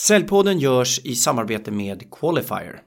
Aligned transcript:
Säljpodden 0.00 0.58
görs 0.58 1.00
i 1.04 1.14
samarbete 1.14 1.70
med 1.70 2.10
Qualifier. 2.10 2.82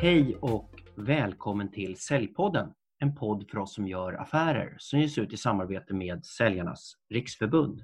Hej 0.00 0.36
och 0.40 0.70
välkommen 0.96 1.70
till 1.70 1.96
Säljpodden, 1.96 2.68
en 2.98 3.14
podd 3.14 3.50
för 3.50 3.58
oss 3.58 3.74
som 3.74 3.88
gör 3.88 4.12
affärer 4.12 4.76
som 4.78 5.00
ges 5.00 5.18
ut 5.18 5.32
i 5.32 5.36
samarbete 5.36 5.94
med 5.94 6.24
Säljarnas 6.24 6.94
riksförbund. 7.08 7.82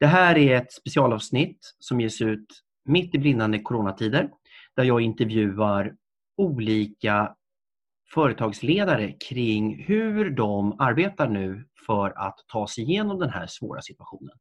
Det 0.00 0.06
här 0.06 0.38
är 0.38 0.56
ett 0.56 0.72
specialavsnitt 0.72 1.74
som 1.78 2.00
ges 2.00 2.22
ut 2.22 2.46
mitt 2.84 3.14
i 3.14 3.18
brinnande 3.18 3.58
coronatider 3.58 4.30
där 4.76 4.84
jag 4.84 5.00
intervjuar 5.00 5.94
olika 6.36 7.34
företagsledare 8.14 9.12
kring 9.12 9.84
hur 9.84 10.30
de 10.30 10.80
arbetar 10.80 11.28
nu 11.28 11.68
för 11.86 12.18
att 12.18 12.38
ta 12.46 12.66
sig 12.66 12.84
igenom 12.84 13.18
den 13.18 13.30
här 13.30 13.46
svåra 13.46 13.82
situationen. 13.82 14.34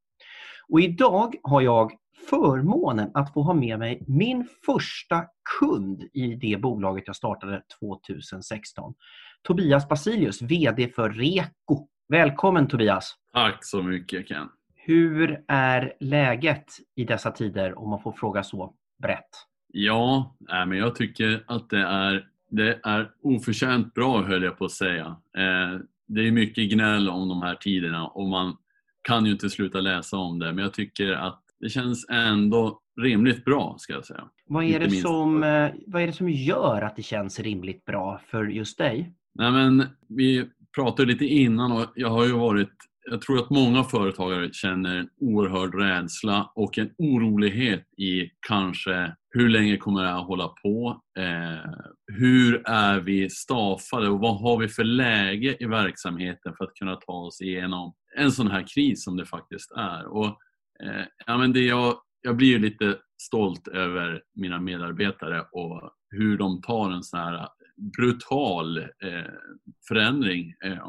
Och 0.68 0.82
idag 0.82 1.36
har 1.44 1.62
jag 1.62 1.92
förmånen 2.30 3.12
att 3.14 3.34
få 3.34 3.42
ha 3.42 3.54
med 3.54 3.80
mig 3.80 4.04
min 4.08 4.48
första 4.66 5.26
kund 5.60 6.04
i 6.14 6.36
det 6.36 6.62
bolaget 6.62 7.04
jag 7.08 7.16
startade 7.16 7.62
2016. 7.80 8.94
Tobias 9.42 9.90
Basilius, 9.90 10.42
VD 10.42 10.88
för 10.88 11.10
Reko. 11.10 11.88
Välkommen 12.10 12.68
Tobias! 12.68 13.16
Tack 13.34 13.66
så 13.66 13.84
mycket 13.84 14.28
Ken! 14.28 14.57
Hur 14.88 15.44
är 15.48 15.94
läget 16.00 16.66
i 16.96 17.04
dessa 17.04 17.32
tider 17.32 17.80
om 17.80 17.90
man 17.90 18.02
får 18.02 18.12
fråga 18.12 18.44
så 18.44 18.74
brett? 19.04 19.30
Ja, 19.74 20.36
men 20.68 20.78
jag 20.78 20.96
tycker 20.96 21.44
att 21.48 21.70
det 21.70 21.82
är, 21.82 22.28
det 22.50 22.80
är 22.84 23.12
oförtjänt 23.22 23.94
bra 23.94 24.24
höll 24.24 24.44
jag 24.44 24.58
på 24.58 24.66
att 24.66 24.72
säga. 24.72 25.06
Eh, 25.38 25.80
det 26.08 26.28
är 26.28 26.32
mycket 26.32 26.72
gnäll 26.72 27.10
om 27.10 27.30
de 27.30 27.42
här 27.42 27.56
tiderna 27.56 28.08
och 28.08 28.28
man 28.28 28.58
kan 29.02 29.26
ju 29.26 29.32
inte 29.32 29.50
sluta 29.50 29.82
läsa 29.82 30.18
om 30.18 30.40
det 30.40 30.54
men 30.54 30.64
jag 30.64 30.74
tycker 30.74 31.12
att 31.12 31.42
det 31.60 31.70
känns 31.70 32.10
ändå 32.10 32.82
rimligt 33.02 33.46
bra 33.46 33.76
ska 33.80 33.94
jag 33.94 34.06
säga. 34.06 34.24
Vad 34.46 34.64
är, 34.64 34.80
det 34.80 34.92
som, 34.92 35.44
eh, 35.44 35.70
vad 35.88 36.02
är 36.02 36.08
det 36.08 36.14
som 36.14 36.30
gör 36.30 36.82
att 36.82 36.96
det 36.96 37.04
känns 37.04 37.40
rimligt 37.40 37.86
bra 37.86 38.22
för 38.28 38.46
just 38.46 38.78
dig? 38.78 39.14
Nej, 39.34 39.52
men 39.52 39.84
vi 40.08 40.50
pratade 40.76 41.12
lite 41.12 41.26
innan 41.26 41.72
och 41.72 41.86
jag 41.96 42.10
har 42.10 42.26
ju 42.26 42.32
varit 42.32 42.74
jag 43.10 43.22
tror 43.22 43.40
att 43.40 43.50
många 43.50 43.84
företagare 43.84 44.54
känner 44.54 44.96
en 44.98 45.10
oerhörd 45.22 45.76
rädsla 45.76 46.52
och 46.56 46.78
en 46.78 46.90
orolighet 46.98 47.88
i 47.98 48.30
kanske 48.48 49.16
hur 49.30 49.50
länge 49.50 49.78
kommer 49.78 50.04
det 50.04 50.10
här 50.10 50.22
hålla 50.22 50.48
på? 50.48 51.02
Eh, 51.20 51.72
hur 52.14 52.62
är 52.68 53.00
vi 53.00 53.30
staffade 53.30 54.10
och 54.10 54.20
vad 54.20 54.42
har 54.42 54.58
vi 54.58 54.68
för 54.68 54.84
läge 54.84 55.58
i 55.60 55.66
verksamheten 55.66 56.54
för 56.58 56.66
att 56.66 56.74
kunna 56.74 56.96
ta 56.96 57.14
oss 57.14 57.42
igenom 57.42 57.94
en 58.18 58.32
sån 58.32 58.52
här 58.52 58.68
kris 58.68 59.04
som 59.04 59.18
det 59.18 59.26
faktiskt 59.26 59.72
är? 59.72 60.06
Och, 60.08 60.28
eh, 60.84 61.06
ja, 61.26 61.38
men 61.38 61.54
det 61.54 61.62
jag, 61.62 61.96
jag 62.22 62.38
blir 62.38 62.60
lite 62.60 62.98
stolt 63.22 63.68
över 63.68 64.22
mina 64.36 64.60
medarbetare 64.60 65.46
och 65.52 65.92
hur 66.10 66.38
de 66.38 66.62
tar 66.62 66.92
en 66.92 67.04
sån 67.04 67.20
här 67.20 67.48
brutal 67.78 68.78
eh, 68.78 68.84
förändring 69.88 70.54
eh, 70.66 70.80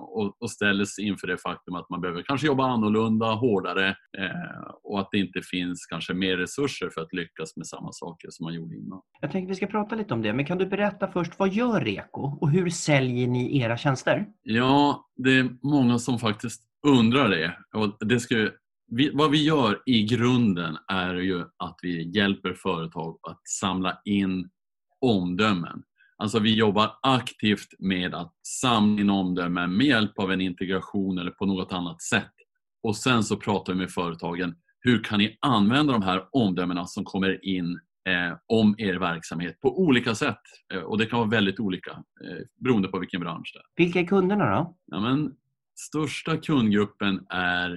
och, 0.41 0.50
ställs 0.50 0.98
inför 0.98 1.27
det 1.27 1.39
faktum 1.39 1.75
att 1.75 1.91
man 1.91 2.00
behöver 2.00 2.22
kanske 2.22 2.47
jobba 2.47 2.67
annorlunda, 2.67 3.27
hårdare 3.27 3.89
eh, 4.19 4.70
och 4.83 5.00
att 5.00 5.09
det 5.12 5.19
inte 5.19 5.42
finns 5.42 5.86
kanske 5.86 6.14
mer 6.14 6.36
resurser 6.36 6.91
för 6.94 7.00
att 7.00 7.12
lyckas 7.12 7.56
med 7.56 7.66
samma 7.66 7.92
saker 7.92 8.28
som 8.31 8.44
man 8.44 8.55
gjorde 8.55 8.77
innan. 8.77 9.00
Jag 9.20 9.31
tänkte 9.31 9.48
vi 9.48 9.56
ska 9.56 9.66
prata 9.66 9.94
lite 9.94 10.14
om 10.14 10.22
det, 10.22 10.33
men 10.33 10.47
kan 10.47 10.59
du 10.59 10.66
berätta 10.66 11.09
först 11.09 11.39
vad 11.39 11.48
gör 11.48 11.81
Reko 11.81 12.39
och 12.41 12.50
hur 12.50 12.70
säljer 12.70 13.28
ni 13.28 13.61
era 13.61 13.77
tjänster? 13.77 14.27
Ja, 14.43 15.09
det 15.16 15.38
är 15.38 15.50
många 15.62 15.98
som 15.98 16.19
faktiskt 16.19 16.62
undrar 16.87 17.28
det. 17.28 17.56
Och 17.72 17.97
det 18.00 18.21
ska 18.21 18.50
vi, 18.91 19.10
vad 19.15 19.31
vi 19.31 19.44
gör 19.44 19.82
i 19.87 20.03
grunden 20.03 20.77
är 20.88 21.15
ju 21.15 21.41
att 21.41 21.78
vi 21.82 22.10
hjälper 22.16 22.54
företag 22.54 23.19
att 23.22 23.48
samla 23.48 24.00
in 24.04 24.50
omdömen. 25.00 25.82
Alltså 26.19 26.39
vi 26.39 26.55
jobbar 26.55 26.99
aktivt 27.03 27.69
med 27.79 28.15
att 28.15 28.34
samla 28.43 29.01
in 29.01 29.11
omdömen 29.11 29.77
med 29.77 29.87
hjälp 29.87 30.19
av 30.19 30.33
en 30.33 30.41
integration 30.41 31.19
eller 31.19 31.31
på 31.31 31.47
något 31.47 31.73
annat 31.73 32.03
sätt. 32.03 32.33
Och 32.83 32.97
sen 32.97 33.25
så 33.25 33.37
pratar 33.37 33.73
vi 33.73 33.79
med 33.79 33.91
företagen. 33.91 34.55
Hur 34.81 35.05
kan 35.05 35.19
ni 35.19 35.39
använda 35.41 35.93
de 35.93 36.03
här 36.03 36.25
omdömena 36.33 36.87
som 36.87 37.05
kommer 37.05 37.45
in 37.45 37.81
eh, 38.09 38.37
om 38.47 38.75
er 38.78 38.95
verksamhet 38.95 39.61
på 39.61 39.81
olika 39.81 40.15
sätt? 40.15 40.41
Eh, 40.75 40.81
och 40.81 40.99
det 40.99 41.07
kan 41.07 41.19
vara 41.19 41.28
väldigt 41.28 41.61
olika 41.61 41.91
eh, 41.91 42.47
beroende 42.57 42.89
på 42.89 42.99
vilken 42.99 43.21
bransch 43.21 43.51
det 43.55 43.59
är. 43.59 43.84
Vilka 43.84 44.01
är 44.01 44.07
kunderna 44.07 44.57
då? 44.57 44.77
Ja, 44.87 45.01
men, 45.01 45.34
största 45.77 46.37
kundgruppen 46.37 47.27
är 47.28 47.71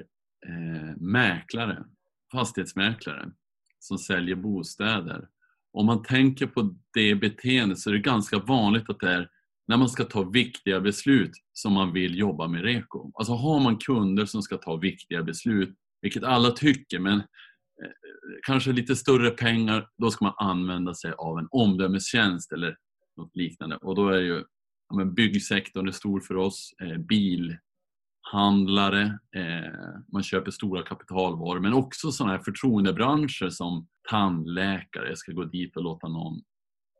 eh, 0.48 0.96
mäklare, 0.98 1.84
fastighetsmäklare 2.32 3.32
som 3.80 3.98
säljer 3.98 4.36
bostäder 4.36 5.28
om 5.74 5.86
man 5.86 6.04
tänker 6.04 6.48
på 6.48 6.76
det 6.94 7.16
beteendet 7.16 7.80
så 7.80 7.90
är 7.90 7.94
det 7.94 8.00
ganska 8.00 8.40
vanligt 8.40 8.90
att 8.90 9.00
det 9.00 9.10
är 9.10 9.30
när 9.68 9.78
man 9.78 9.90
ska 9.90 10.04
ta 10.04 10.24
viktiga 10.24 10.82
beslut 10.82 11.32
som 11.54 11.74
man 11.74 11.94
vill 11.94 12.18
jobba 12.18 12.48
med 12.48 12.62
REKO. 12.62 13.12
Alltså 13.14 13.34
har 13.34 13.60
man 13.60 13.78
kunder 13.78 14.26
som 14.26 14.42
ska 14.42 14.58
ta 14.58 14.76
viktiga 14.76 15.24
beslut, 15.24 15.76
vilket 16.02 16.24
alla 16.24 16.52
tycker, 16.52 17.00
men 17.00 17.20
eh, 17.20 17.26
kanske 18.48 18.72
lite 18.72 18.96
större 18.96 19.32
pengar, 19.32 19.88
då 19.98 20.12
ska 20.12 20.26
man 20.26 20.34
använda 20.38 20.94
sig 20.94 21.14
av 21.18 21.40
en 21.40 21.48
omdömestjänst 21.52 22.52
eller 22.52 22.78
något 23.18 23.36
liknande. 23.36 23.76
Och 23.76 23.96
då 23.96 24.10
är 24.10 24.20
ju 24.20 24.44
ja, 24.90 24.96
men 24.96 25.14
byggsektorn 25.14 25.88
är 25.88 25.92
stor 25.92 26.20
för 26.20 26.38
oss, 26.38 26.74
eh, 26.84 26.98
bil, 26.98 27.58
handlare, 28.22 29.20
eh, 29.36 30.00
man 30.14 30.24
köper 30.24 30.52
stora 30.52 30.84
kapitalvaror 30.84 31.60
men 31.60 31.74
också 31.74 32.12
sådana 32.12 32.34
här 32.34 32.44
förtroendebranscher 32.44 33.50
som 33.50 33.88
tandläkare. 34.10 35.10
Jag 35.10 35.18
ska 35.18 35.32
gå 35.32 35.44
dit 35.44 35.78
och 35.78 35.84
låta 35.84 36.08
någon 36.08 36.42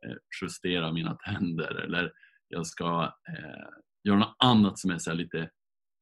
eh, 0.06 0.16
justera 0.42 0.92
mina 0.92 1.14
tänder 1.14 1.74
eller 1.74 2.12
jag 2.48 2.66
ska 2.66 3.02
eh, 3.28 3.68
göra 4.04 4.18
något 4.18 4.36
annat 4.38 4.78
som 4.78 4.90
är 4.90 4.98
så 4.98 5.12
lite 5.12 5.50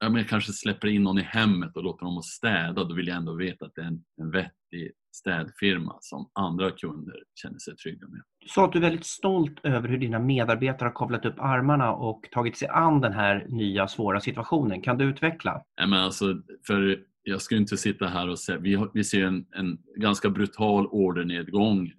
ja, 0.01 0.09
men 0.09 0.17
jag 0.17 0.29
kanske 0.29 0.53
släpper 0.53 0.89
in 0.89 1.03
någon 1.03 1.19
i 1.19 1.23
hemmet 1.23 1.77
och 1.77 1.83
låter 1.83 2.05
dem 2.05 2.23
städa. 2.23 2.85
Då 2.85 2.95
vill 2.95 3.09
jag 3.09 3.17
ändå 3.17 3.35
veta 3.35 3.65
att 3.65 3.75
det 3.75 3.83
är 3.83 3.87
en, 3.87 4.05
en 4.21 4.31
vettig 4.31 4.93
städfirma 5.13 5.99
som 6.01 6.31
andra 6.33 6.71
kunder 6.71 7.15
känner 7.43 7.59
sig 7.59 7.77
trygga 7.77 8.09
med. 8.09 8.23
Du 8.41 8.49
sa 8.49 8.65
att 8.65 8.73
du 8.73 8.79
är 8.79 8.83
väldigt 8.83 9.07
stolt 9.07 9.61
över 9.63 9.89
hur 9.89 9.99
dina 9.99 10.19
medarbetare 10.19 10.87
har 10.87 10.95
kavlat 10.95 11.25
upp 11.25 11.41
armarna 11.41 11.93
och 11.93 12.29
tagit 12.33 12.57
sig 12.57 12.69
an 12.69 13.01
den 13.01 13.13
här 13.13 13.47
nya 13.49 13.89
svåra 13.89 14.21
situationen. 14.21 14.83
Kan 14.83 14.99
du 14.99 15.05
utveckla? 15.05 15.63
Ja, 15.77 15.87
men 15.87 16.01
alltså, 16.01 16.43
för 16.67 17.05
jag 17.23 17.43
ska 17.43 17.57
inte 17.57 17.77
sitta 17.77 18.07
här 18.07 18.29
och 18.29 18.39
säga, 18.39 18.59
vi, 18.59 18.75
har, 18.75 18.91
vi 18.95 19.05
ser 19.05 19.25
en, 19.25 19.47
en 19.57 19.79
ganska 19.97 20.31
brutal 20.31 20.87
ordernedgång. 20.87 21.93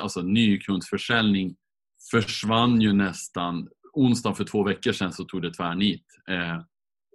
Alltså 0.00 0.22
nykundsförsäljning 0.22 1.56
försvann 2.10 2.80
ju 2.80 2.92
nästan, 2.92 3.68
onsdag 3.92 4.34
för 4.34 4.44
två 4.44 4.62
veckor 4.62 4.92
sedan 4.92 5.12
så 5.12 5.24
tog 5.24 5.42
det 5.42 5.52
tvärnit. 5.52 6.04
Eh, 6.28 6.60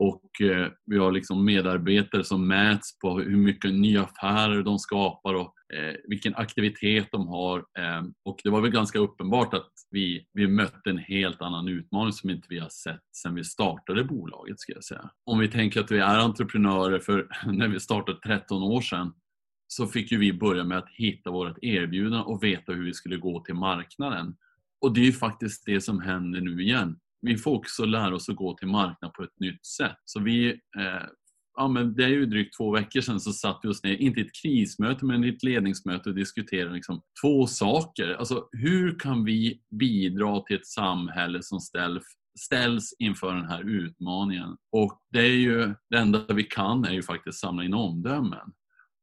och 0.01 0.41
eh, 0.41 0.71
vi 0.85 0.97
har 0.97 1.11
liksom 1.11 1.45
medarbetare 1.45 2.23
som 2.23 2.47
mäts 2.47 2.99
på 2.99 3.19
hur 3.19 3.37
mycket 3.37 3.73
nya 3.73 4.03
affärer 4.03 4.63
de 4.63 4.79
skapar 4.79 5.33
och 5.33 5.53
eh, 5.73 5.95
vilken 6.03 6.35
aktivitet 6.35 7.07
de 7.11 7.27
har. 7.27 7.65
Ehm, 7.79 8.13
och 8.25 8.39
det 8.43 8.49
var 8.49 8.61
väl 8.61 8.71
ganska 8.71 8.99
uppenbart 8.99 9.53
att 9.53 9.71
vi, 9.89 10.25
vi 10.33 10.47
mötte 10.47 10.89
en 10.89 10.97
helt 10.97 11.41
annan 11.41 11.67
utmaning 11.67 12.13
som 12.13 12.29
inte 12.29 12.47
vi 12.49 12.59
har 12.59 12.69
sett 12.69 13.01
sedan 13.15 13.35
vi 13.35 13.43
startade 13.43 14.03
bolaget. 14.03 14.59
Ska 14.59 14.73
jag 14.73 14.83
säga. 14.83 15.09
Om 15.25 15.39
vi 15.39 15.47
tänker 15.47 15.79
att 15.79 15.91
vi 15.91 15.99
är 15.99 16.17
entreprenörer, 16.17 16.99
för 16.99 17.27
när 17.51 17.67
vi 17.67 17.79
startade 17.79 18.19
13 18.19 18.63
år 18.63 18.81
sedan 18.81 19.13
så 19.67 19.87
fick 19.87 20.11
ju 20.11 20.17
vi 20.17 20.33
börja 20.33 20.63
med 20.63 20.77
att 20.77 20.89
hitta 20.89 21.31
vårt 21.31 21.57
erbjudande 21.61 22.25
och 22.25 22.43
veta 22.43 22.71
hur 22.71 22.85
vi 22.85 22.93
skulle 22.93 23.17
gå 23.17 23.43
till 23.43 23.55
marknaden. 23.55 24.35
Och 24.81 24.93
det 24.93 25.01
är 25.01 25.05
ju 25.05 25.13
faktiskt 25.13 25.65
det 25.65 25.81
som 25.81 26.01
händer 26.01 26.41
nu 26.41 26.61
igen 26.61 26.99
vi 27.21 27.37
får 27.37 27.51
också 27.51 27.85
lära 27.85 28.15
oss 28.15 28.29
att 28.29 28.35
gå 28.35 28.57
till 28.57 28.67
marknaden 28.67 29.13
på 29.17 29.23
ett 29.23 29.39
nytt 29.39 29.65
sätt. 29.65 29.97
Så 30.05 30.19
vi, 30.19 30.49
eh, 30.49 31.07
ja, 31.57 31.67
men 31.67 31.95
det 31.95 32.03
är 32.03 32.09
ju 32.09 32.25
drygt 32.25 32.57
två 32.57 32.71
veckor 32.71 33.01
sedan 33.01 33.19
så 33.19 33.33
satt 33.33 33.59
vi 33.63 33.69
oss 33.69 33.83
ner, 33.83 33.95
inte 33.95 34.19
i 34.19 34.23
ett 34.23 34.35
krismöte 34.43 35.05
men 35.05 35.23
i 35.23 35.29
ett 35.29 35.43
ledningsmöte 35.43 36.09
och 36.09 36.15
diskuterade 36.15 36.75
liksom 36.75 37.01
två 37.23 37.47
saker. 37.47 38.13
Alltså 38.13 38.47
hur 38.51 38.99
kan 38.99 39.25
vi 39.25 39.61
bidra 39.79 40.39
till 40.39 40.55
ett 40.55 40.67
samhälle 40.67 41.43
som 41.43 41.59
ställs 41.59 42.03
ställs 42.39 42.95
inför 42.99 43.35
den 43.35 43.45
här 43.45 43.69
utmaningen. 43.69 44.57
Och 44.71 44.99
det 45.11 45.19
är 45.19 45.35
ju 45.35 45.75
det 45.89 45.97
enda 45.97 46.33
vi 46.33 46.43
kan 46.43 46.85
är 46.85 46.91
ju 46.91 47.03
faktiskt 47.03 47.39
samla 47.39 47.63
in 47.63 47.73
omdömen. 47.73 48.53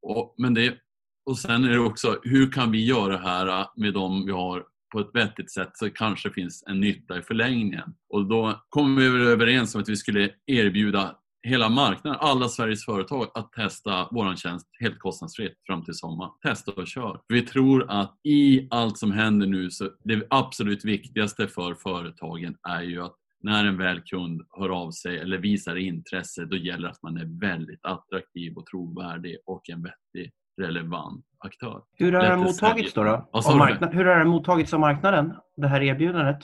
Och, 0.02 0.34
men 0.38 0.54
det, 0.54 0.78
och 1.26 1.38
sen 1.38 1.64
är 1.64 1.68
det 1.68 1.78
också, 1.78 2.20
hur 2.22 2.50
kan 2.50 2.70
vi 2.70 2.84
göra 2.84 3.12
det 3.12 3.18
här 3.18 3.66
med 3.76 3.94
de 3.94 4.26
vi 4.26 4.32
har 4.32 4.64
på 4.92 5.00
ett 5.00 5.10
vettigt 5.14 5.52
sätt 5.52 5.70
så 5.74 5.90
kanske 5.90 6.30
finns 6.30 6.64
en 6.66 6.80
nytta 6.80 7.18
i 7.18 7.22
förlängningen. 7.22 7.94
Och 8.08 8.26
då 8.26 8.64
kom 8.68 8.96
vi 8.96 9.06
överens 9.06 9.74
om 9.74 9.80
att 9.80 9.88
vi 9.88 9.96
skulle 9.96 10.30
erbjuda 10.46 11.16
hela 11.42 11.68
marknaden, 11.68 12.18
alla 12.20 12.48
Sveriges 12.48 12.84
företag 12.84 13.30
att 13.34 13.52
testa 13.52 14.08
vår 14.10 14.36
tjänst 14.36 14.66
helt 14.80 14.98
kostnadsfritt 14.98 15.54
fram 15.66 15.84
till 15.84 15.94
sommar. 15.94 16.30
Testa 16.42 16.72
och 16.72 16.86
kör. 16.86 17.20
Vi 17.28 17.42
tror 17.42 17.90
att 17.90 18.20
i 18.24 18.68
allt 18.70 18.98
som 18.98 19.12
händer 19.12 19.46
nu 19.46 19.70
så 19.70 19.90
det 20.04 20.26
absolut 20.30 20.84
viktigaste 20.84 21.48
för 21.48 21.74
företagen 21.74 22.56
är 22.68 22.82
ju 22.82 23.02
att 23.02 23.16
när 23.40 23.64
en 23.64 23.76
väl 23.76 24.00
kund 24.00 24.42
hör 24.50 24.68
av 24.68 24.90
sig 24.90 25.18
eller 25.18 25.38
visar 25.38 25.76
intresse, 25.76 26.44
då 26.44 26.56
gäller 26.56 26.82
det 26.82 26.90
att 26.90 27.02
man 27.02 27.16
är 27.16 27.40
väldigt 27.40 27.84
attraktiv 27.84 28.56
och 28.56 28.66
trovärdig 28.66 29.36
och 29.46 29.70
en 29.70 29.82
vettig 29.82 30.32
relevant 30.58 31.24
aktör. 31.38 31.82
Hur 31.94 32.12
har 32.12 32.30
det 32.30 32.36
mottagits 32.36 32.94
då? 32.94 33.04
då? 33.04 33.56
Marknad, 33.56 33.94
hur 33.94 34.04
har 34.04 34.18
det 34.18 34.24
mottagits 34.24 34.74
av 34.74 34.80
marknaden, 34.80 35.34
det 35.56 35.68
här 35.68 35.82
erbjudandet? 35.82 36.38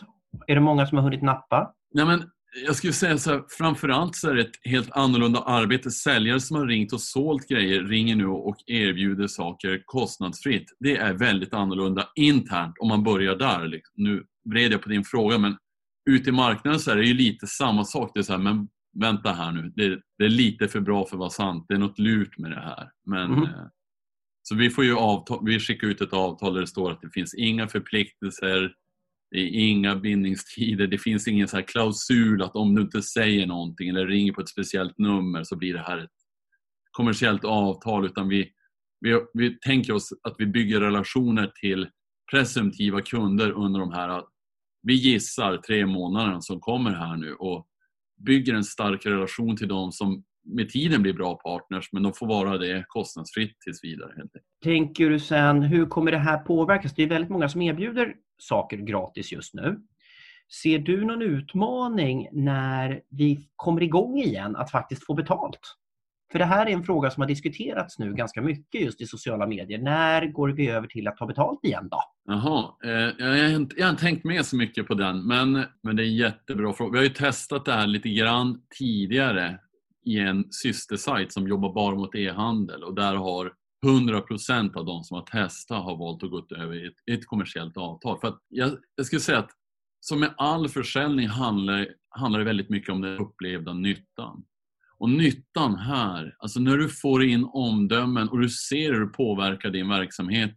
Är 0.47 0.55
det 0.55 0.61
många 0.61 0.87
som 0.87 0.99
har 0.99 1.05
hunnit 1.05 1.23
nappa? 1.23 1.73
Nej, 1.95 2.05
men 2.05 2.23
jag 2.67 2.77
skulle 2.77 2.93
säga 2.93 3.19
så 3.19 3.31
här, 3.31 3.43
framförallt 3.59 4.17
så 4.17 4.31
är 4.31 4.35
det 4.35 4.41
ett 4.41 4.61
helt 4.65 4.91
annorlunda 4.91 5.41
arbete. 5.41 5.91
Säljare 5.91 6.41
som 6.41 6.57
har 6.57 6.67
ringt 6.67 6.93
och 6.93 7.01
sålt 7.01 7.49
grejer 7.49 7.83
ringer 7.83 8.17
nu 8.17 8.27
och 8.27 8.57
erbjuder 8.67 9.27
saker 9.27 9.83
kostnadsfritt. 9.85 10.77
Det 10.81 10.97
är 10.97 11.13
väldigt 11.13 11.55
annorlunda 11.55 12.09
internt 12.15 12.75
om 12.81 12.89
man 12.89 13.05
börjar 13.05 13.37
där. 13.37 13.67
Liksom. 13.67 13.93
Nu 13.97 14.25
vred 14.51 14.73
jag 14.73 14.83
på 14.83 14.89
din 14.89 15.05
fråga 15.05 15.39
men 15.39 15.57
ute 16.11 16.29
i 16.31 16.33
marknaden 16.33 16.81
så 16.81 16.91
är 16.91 16.97
det 16.97 17.05
ju 17.05 17.15
lite 17.15 17.47
samma 17.47 17.85
sak. 17.85 18.11
Det 18.15 18.21
är 18.21 18.23
så 18.23 18.33
här, 18.33 18.41
men 18.41 18.69
vänta 19.01 19.33
här 19.33 19.53
nu, 19.53 19.73
det, 19.77 20.01
det, 20.19 20.25
är 20.25 20.29
lite 20.29 20.69
för 20.69 20.81
bra 20.81 21.05
för 21.05 21.17
att 21.17 21.21
vara 21.21 21.31
sant. 21.31 21.65
Det 21.69 21.75
är 21.75 21.79
något 21.79 21.99
lurt 21.99 22.39
med 22.39 22.51
det 22.51 22.61
här. 22.61 22.91
Men, 23.07 23.33
mm 23.33 23.49
så 24.49 24.55
vi, 24.55 24.71
får 24.71 24.85
ju 24.85 24.97
avtal, 24.97 25.41
vi 25.45 25.61
skickar 25.61 25.89
ut 25.89 26.01
ett 26.01 26.13
avtal 26.13 26.55
där 26.55 26.61
det 26.61 26.67
står 26.67 26.91
att 26.91 27.01
det 27.01 27.11
finns 27.11 27.35
inga 27.35 27.69
förpliktelser, 27.69 28.75
det 29.31 29.39
är 29.39 29.51
inga 29.51 29.97
bindningstider, 29.97 30.87
det 30.87 30.99
finns 30.99 31.29
ingen 31.29 31.49
så 31.49 31.57
här 31.57 31.65
klausul 31.65 32.43
att 32.43 32.57
om 32.57 32.75
du 32.75 32.83
inte 32.83 33.03
säger 33.03 33.47
någonting 33.47 33.89
eller 33.89 34.07
ringer 34.07 34.33
på 34.33 34.41
ett 34.41 34.49
speciellt 34.49 34.99
nummer 34.99 35.45
så 35.45 35.57
blir 35.57 35.73
det 35.73 35.83
här 35.83 35.99
ett 35.99 36.11
kommersiellt 36.91 37.45
avtal 37.45 38.07
utan 38.07 38.29
vi, 38.29 38.51
vi, 39.01 39.21
vi 39.35 39.59
tänker 39.59 39.93
oss 39.93 40.13
att 40.23 40.35
vi 40.39 40.47
bygger 40.47 40.81
relationer 40.81 41.53
till 41.61 41.89
presumtiva 42.33 43.01
kunder 43.01 43.51
under 43.51 43.81
de 43.81 43.93
här, 43.93 44.23
vi 44.83 44.95
gissar 44.95 45.57
tre 45.57 45.87
månaderna 45.87 46.41
som 46.41 46.61
kommer 46.61 46.91
här 46.91 47.17
nu 47.17 47.35
och 47.35 47.67
bygger 48.27 48.55
en 48.55 48.65
stark 48.65 49.07
relation 49.07 49.57
till 49.57 49.69
dem 49.69 49.93
som 49.93 50.25
med 50.45 50.69
tiden 50.69 51.03
blir 51.03 51.13
bra 51.13 51.35
partners 51.35 51.89
men 51.93 52.03
de 52.03 52.13
får 52.13 52.27
vara 52.27 52.59
det 52.59 52.85
kostnadsfritt 52.89 53.61
tills 53.61 53.85
vidare. 53.85 54.13
Tänker 54.65 55.11
du 55.11 55.19
sen, 55.19 55.63
hur 55.63 55.87
kommer 55.87 56.11
det 56.11 56.19
här 56.19 56.39
påverkas? 56.39 56.95
Det 56.95 57.03
är 57.03 57.09
väldigt 57.09 57.31
många 57.31 57.49
som 57.49 57.63
erbjuder 57.63 58.15
saker 58.39 58.77
gratis 58.77 59.33
just 59.33 59.55
nu. 59.55 59.81
Ser 60.63 60.79
du 60.79 61.05
någon 61.05 61.23
utmaning 61.23 62.29
när 62.33 63.01
vi 63.11 63.49
kommer 63.57 63.83
igång 63.83 64.19
igen 64.19 64.57
att 64.57 64.71
faktiskt 64.71 65.07
få 65.07 65.15
betalt? 65.15 65.61
För 66.33 66.39
det 66.39 66.45
här 66.45 66.67
är 66.67 66.71
en 66.71 66.85
fråga 66.85 67.11
som 67.11 67.21
har 67.21 67.29
diskuterats 67.29 67.99
nu 67.99 68.15
ganska 68.15 68.43
mycket 68.43 68.81
just 68.81 69.01
i 69.01 69.07
sociala 69.07 69.47
medier. 69.47 69.79
När 69.79 70.27
går 70.27 70.49
vi 70.49 70.69
över 70.69 70.87
till 70.87 71.09
att 71.09 71.17
ta 71.17 71.27
betalt 71.27 71.65
igen 71.65 71.89
då? 71.91 72.01
Jaha, 72.27 72.75
eh, 72.85 72.91
jag, 73.19 73.49
har 73.49 73.57
inte, 73.57 73.77
jag 73.79 73.87
har 73.87 73.91
inte 73.91 74.03
tänkt 74.03 74.25
med 74.25 74.47
så 74.47 74.57
mycket 74.57 74.87
på 74.87 74.95
den 74.95 75.27
men, 75.27 75.65
men 75.83 75.97
det 75.97 76.03
är 76.03 76.07
en 76.07 76.17
jättebra 76.17 76.73
fråga. 76.73 76.93
Vi 76.93 76.99
har 76.99 77.05
ju 77.05 77.11
testat 77.11 77.65
det 77.65 77.73
här 77.73 77.87
lite 77.87 78.09
grann 78.09 78.61
tidigare 78.79 79.59
i 80.05 80.19
en 80.19 80.45
systersajt 80.51 81.33
som 81.33 81.49
jobbar 81.49 81.73
bara 81.73 81.95
mot 81.95 82.15
e-handel 82.15 82.85
och 82.85 82.95
där 82.95 83.15
har 83.15 83.53
100% 83.87 84.77
av 84.77 84.85
de 84.85 85.05
som 85.05 85.15
har 85.15 85.25
testat 85.25 85.85
har 85.85 85.97
valt 85.97 86.23
att 86.23 86.31
gå 86.31 86.47
över 86.57 86.85
i 86.85 86.87
ett, 86.87 87.19
ett 87.19 87.27
kommersiellt 87.27 87.77
avtal. 87.77 88.21
För 88.21 88.35
jag, 88.49 88.79
jag 88.97 89.07
skulle 89.07 89.21
säga 89.21 89.39
att 89.39 89.51
som 90.01 90.21
med 90.21 90.35
all 90.37 90.69
försäljning 90.69 91.29
handlar, 91.29 91.89
handlar 92.09 92.39
det 92.39 92.45
väldigt 92.45 92.71
mycket 92.71 92.93
om 92.93 93.01
den 93.01 93.19
upplevda 93.19 93.73
nyttan. 93.73 94.45
Och 94.99 95.11
nyttan 95.11 95.77
här, 95.77 96.37
alltså 96.39 96.61
när 96.61 96.77
du 96.77 96.89
får 96.89 97.25
in 97.25 97.45
omdömen 97.45 98.29
och 98.29 98.41
du 98.41 98.49
ser 98.49 98.93
hur 98.93 99.01
det 99.01 99.07
påverkar 99.13 99.71
din 99.71 99.89
verksamhet 99.89 100.55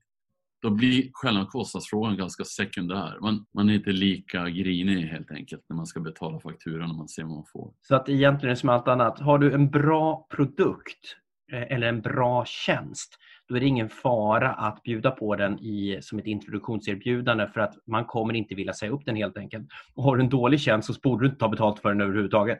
då 0.61 0.69
blir 0.69 1.09
själva 1.13 1.45
kostnadsfrågan 1.45 2.17
ganska 2.17 2.43
sekundär. 2.43 3.17
Man, 3.21 3.45
man 3.53 3.69
är 3.69 3.73
inte 3.73 3.91
lika 3.91 4.49
grinig 4.49 5.01
helt 5.01 5.31
enkelt 5.31 5.65
när 5.69 5.75
man 5.75 5.85
ska 5.85 5.99
betala 5.99 6.39
fakturan 6.39 6.89
och 6.91 6.97
man 6.97 7.07
ser 7.07 7.23
vad 7.23 7.31
man 7.31 7.45
får. 7.53 7.73
Så 7.81 7.95
att 7.95 8.09
egentligen 8.09 8.49
är 8.49 8.55
det 8.55 8.59
som 8.59 8.69
allt 8.69 8.87
annat, 8.87 9.19
har 9.19 9.37
du 9.37 9.53
en 9.53 9.69
bra 9.69 10.27
produkt 10.29 11.15
eh, 11.51 11.61
eller 11.61 11.87
en 11.87 12.01
bra 12.01 12.45
tjänst, 12.45 13.17
då 13.47 13.55
är 13.55 13.59
det 13.59 13.65
ingen 13.65 13.89
fara 13.89 14.53
att 14.53 14.83
bjuda 14.83 15.11
på 15.11 15.35
den 15.35 15.59
i, 15.59 15.99
som 16.01 16.19
ett 16.19 16.25
introduktionserbjudande 16.25 17.47
för 17.47 17.59
att 17.59 17.75
man 17.87 18.05
kommer 18.05 18.33
inte 18.33 18.55
vilja 18.55 18.73
säga 18.73 18.91
upp 18.91 19.05
den 19.05 19.15
helt 19.15 19.37
enkelt. 19.37 19.67
Och 19.93 20.03
har 20.03 20.17
du 20.17 20.23
en 20.23 20.29
dålig 20.29 20.59
tjänst 20.59 20.93
så 20.93 20.99
borde 21.03 21.23
du 21.23 21.27
inte 21.27 21.39
ta 21.39 21.49
betalt 21.49 21.79
för 21.79 21.89
den 21.89 22.01
överhuvudtaget. 22.01 22.59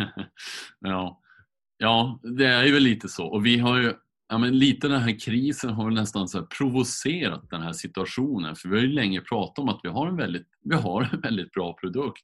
ja. 0.80 1.20
ja, 1.78 2.20
det 2.22 2.46
är 2.46 2.64
ju 2.64 2.72
väl 2.72 2.82
lite 2.82 3.08
så. 3.08 3.26
Och 3.26 3.46
vi 3.46 3.58
har 3.58 3.78
ju 3.78 3.92
ja, 4.32 4.38
men 4.38 4.58
lite 4.58 4.88
den 4.88 5.00
här 5.00 5.18
krisen 5.20 5.70
har 5.70 5.84
väl 5.84 5.94
nästan 5.94 6.28
så 6.28 6.46
provocerat 6.46 7.50
den 7.50 7.62
här 7.62 7.72
situationen. 7.72 8.56
För 8.56 8.68
vi 8.68 8.74
har 8.74 8.82
ju 8.82 8.92
länge 8.92 9.20
pratat 9.20 9.58
om 9.58 9.68
att 9.68 9.80
vi 9.82 9.88
har 9.88 10.08
en 10.08 10.16
väldigt, 10.16 10.46
vi 10.64 10.74
har 10.74 11.08
en 11.12 11.20
väldigt 11.20 11.52
bra 11.52 11.72
produkt. 11.80 12.22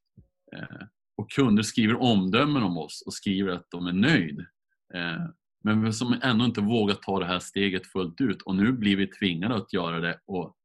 Eh, 0.57 0.87
och 1.17 1.31
kunder 1.31 1.63
skriver 1.63 2.03
omdömen 2.03 2.63
om 2.63 2.79
oss 2.79 3.03
och 3.07 3.15
skriver 3.15 3.53
att 3.53 3.67
de 3.71 3.87
är 3.87 3.93
nöjd. 3.93 4.41
Eh, 4.95 5.25
men 5.65 5.93
som 5.93 6.17
ännu 6.23 6.45
inte 6.45 6.61
vågat 6.61 7.03
ta 7.03 7.19
det 7.19 7.27
här 7.27 7.39
steget 7.39 7.87
fullt 7.87 8.21
ut 8.21 8.43
och 8.43 8.55
nu 8.55 8.73
blir 8.73 8.97
vi 8.97 9.07
tvingade 9.07 9.55
att 9.55 9.73
göra 9.73 10.01
det. 10.01 10.21
Och 10.27 10.57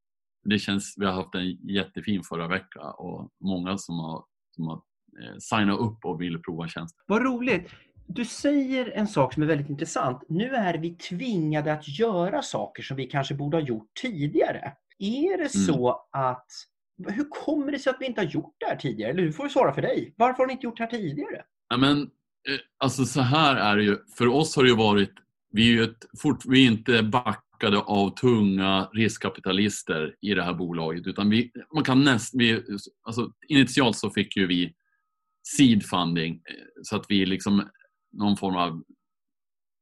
det 0.43 0.59
känns, 0.59 0.95
vi 0.97 1.05
har 1.05 1.13
haft 1.13 1.35
en 1.35 1.49
jättefin 1.49 2.23
förra 2.23 2.47
vecka 2.47 2.81
och 2.81 3.29
många 3.39 3.77
som 3.77 3.99
har, 3.99 4.25
som 4.55 4.67
har 4.67 4.81
eh, 5.23 5.37
signat 5.39 5.79
upp 5.79 6.05
och 6.05 6.21
vill 6.21 6.41
prova 6.41 6.67
tjänsten. 6.67 7.03
Vad 7.07 7.23
roligt! 7.23 7.75
Du 8.07 8.25
säger 8.25 8.91
en 8.91 9.07
sak 9.07 9.33
som 9.33 9.44
är 9.44 9.47
väldigt 9.47 9.69
intressant. 9.69 10.23
Nu 10.29 10.55
är 10.55 10.77
vi 10.77 10.89
tvingade 10.95 11.73
att 11.73 12.00
göra 12.00 12.41
saker 12.41 12.83
som 12.83 12.97
vi 12.97 13.05
kanske 13.05 13.33
borde 13.35 13.57
ha 13.57 13.61
gjort 13.61 13.89
tidigare. 14.01 14.73
Är 15.00 15.38
det 15.38 15.55
mm. 15.55 15.67
så 15.67 16.07
att 16.11 16.47
hur 17.07 17.29
kommer 17.29 17.71
det 17.71 17.79
sig 17.79 17.89
att 17.89 17.97
vi 18.00 18.05
inte 18.05 18.21
har 18.21 18.25
gjort 18.25 18.55
det 18.59 18.65
här 18.65 18.75
tidigare? 18.75 19.11
Eller 19.11 19.23
hur 19.23 19.31
får 19.31 19.44
vi 19.44 19.50
svara 19.50 19.73
för 19.73 19.81
dig? 19.81 20.13
Varför 20.17 20.38
har 20.38 20.47
ni 20.47 20.53
inte 20.53 20.65
gjort 20.65 20.77
det 20.77 20.83
här 20.83 20.91
tidigare? 20.91 21.44
Ja, 21.69 21.77
men, 21.77 22.01
eh, 22.01 22.59
alltså 22.77 23.05
så 23.05 23.21
här 23.21 23.55
är 23.55 23.77
det 23.77 23.83
ju. 23.83 23.97
För 24.17 24.27
oss 24.27 24.55
har 24.55 24.63
det 24.63 24.69
ju 24.69 24.75
varit, 24.75 25.13
vi 25.51 25.79
är, 25.79 25.83
ett, 25.83 26.05
fort, 26.21 26.45
vi 26.45 26.63
är 26.63 26.71
inte 26.71 27.03
backade 27.03 27.77
av 27.77 28.09
tunga 28.09 28.89
riskkapitalister 28.94 30.15
i 30.21 30.33
det 30.33 30.44
här 30.44 30.53
bolaget. 30.53 31.07
Utan 31.07 31.29
vi, 31.29 31.51
man 31.73 31.83
kan 31.83 32.03
näst, 32.03 32.33
vi, 32.33 32.63
alltså, 33.03 33.31
initialt 33.47 33.97
så 33.97 34.09
fick 34.09 34.38
ju 34.38 34.47
vi 34.47 34.73
seed 35.57 35.85
funding 35.85 36.33
eh, 36.33 36.55
så 36.83 36.95
att 36.95 37.05
vi 37.09 37.25
liksom 37.25 37.69
någon 38.13 38.38
form 38.38 38.56
av 38.56 38.83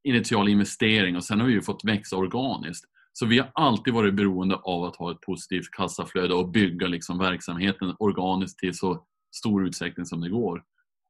initial 0.04 0.50
investering 0.50 1.16
och 1.16 1.24
sen 1.24 1.40
har 1.40 1.48
vi 1.48 1.54
ju 1.54 1.62
fått 1.62 1.86
växa 1.86 2.18
organiskt. 2.18 2.86
Så 3.14 3.26
vi 3.26 3.40
har 3.40 3.52
alltid 3.54 3.94
varit 3.94 4.14
beroende 4.14 4.56
av 4.56 4.84
att 4.84 4.96
ha 4.96 5.12
ett 5.12 5.22
positivt 5.22 5.72
kassaflöde 5.72 6.34
och 6.34 6.50
bygga 6.50 6.88
liksom 6.88 7.18
verksamheten 7.18 7.96
organiskt 8.00 8.60
till 8.60 8.78
så 8.78 9.06
stor 9.36 9.68
utsträckning 9.68 10.06
som 10.06 10.22
det 10.22 10.30
går. 10.30 10.64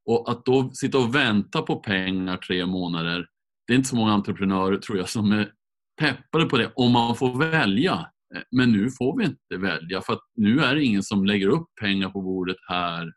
Och 0.06 0.32
att 0.32 0.46
då 0.46 0.72
sitta 0.74 0.98
och 0.98 1.16
vänta 1.16 1.62
på 1.62 1.76
pengar 1.76 2.38
tre 2.38 2.66
månader, 2.66 3.28
det 3.68 3.74
är 3.74 3.78
inte 3.78 3.90
så 3.90 3.96
många 3.96 4.14
entreprenörer 4.14 4.78
tror 4.78 4.98
jag 4.98 5.10
som 5.10 5.32
är 5.32 5.52
peppade 6.00 6.46
på 6.46 6.58
det 6.58 6.72
om 6.76 6.92
man 6.92 7.16
får 7.16 7.38
välja. 7.38 8.08
Men 8.52 8.72
nu 8.72 8.92
får 8.92 9.18
vi 9.18 9.26
inte 9.26 9.58
välja 9.58 10.02
för 10.02 10.14
att 10.14 10.22
nu 10.36 10.60
är 10.60 10.76
det 10.76 10.84
ingen 10.84 11.04
som 11.04 11.26
lägger 11.26 11.48
upp 11.48 11.68
pengar 11.82 12.10
på 12.10 12.22
bordet 12.22 12.58
här 12.68 13.14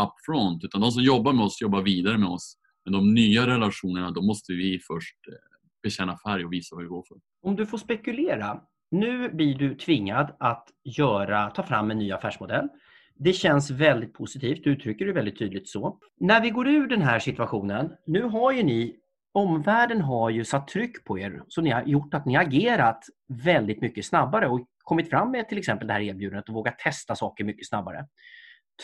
upfront 0.00 0.64
utan 0.64 0.80
de 0.80 0.90
som 0.90 1.02
jobbar 1.02 1.32
med 1.32 1.44
oss 1.44 1.60
jobbar 1.60 1.82
vidare 1.82 2.18
med 2.18 2.28
oss 2.28 2.54
men 2.88 2.92
de 2.92 3.14
nya 3.14 3.46
relationerna, 3.46 4.10
då 4.10 4.22
måste 4.22 4.52
vi 4.52 4.78
först 4.78 5.16
eh, 5.28 5.34
bekänna 5.82 6.18
färg 6.18 6.44
och 6.44 6.52
visa 6.52 6.76
vad 6.76 6.84
vi 6.84 6.88
går 6.88 7.04
för. 7.08 7.16
Om 7.42 7.56
du 7.56 7.66
får 7.66 7.78
spekulera. 7.78 8.60
Nu 8.90 9.28
blir 9.28 9.54
du 9.54 9.74
tvingad 9.74 10.36
att 10.38 10.68
göra, 10.84 11.50
ta 11.50 11.62
fram 11.62 11.90
en 11.90 11.98
ny 11.98 12.12
affärsmodell. 12.12 12.68
Det 13.14 13.32
känns 13.32 13.70
väldigt 13.70 14.14
positivt, 14.14 14.64
du 14.64 14.70
uttrycker 14.70 15.06
det 15.06 15.12
väldigt 15.12 15.38
tydligt 15.38 15.68
så. 15.68 15.98
När 16.20 16.40
vi 16.40 16.50
går 16.50 16.68
ur 16.68 16.86
den 16.86 17.02
här 17.02 17.18
situationen, 17.18 17.92
nu 18.06 18.22
har 18.22 18.52
ju 18.52 18.62
ni, 18.62 18.96
omvärlden 19.32 20.00
har 20.00 20.30
ju 20.30 20.44
satt 20.44 20.68
tryck 20.68 21.04
på 21.04 21.18
er 21.18 21.42
så 21.48 21.60
ni 21.60 21.70
har 21.70 21.82
gjort 21.82 22.14
att 22.14 22.26
ni 22.26 22.34
har 22.34 22.42
agerat 22.42 23.04
väldigt 23.28 23.80
mycket 23.80 24.06
snabbare 24.06 24.48
och 24.48 24.66
kommit 24.84 25.10
fram 25.10 25.30
med 25.30 25.48
till 25.48 25.58
exempel 25.58 25.86
det 25.86 25.92
här 25.92 26.00
erbjudandet 26.00 26.48
och 26.48 26.54
vågat 26.54 26.78
testa 26.78 27.16
saker 27.16 27.44
mycket 27.44 27.68
snabbare. 27.68 28.06